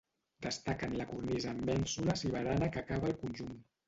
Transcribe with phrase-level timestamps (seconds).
[0.43, 3.53] Destaquen la cornisa amb mènsules i barana que acaba el conjunt.